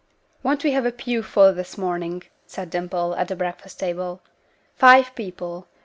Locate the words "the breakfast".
3.27-3.79